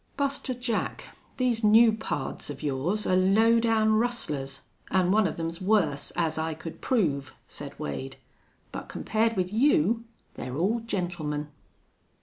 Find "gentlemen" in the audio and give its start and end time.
10.79-11.49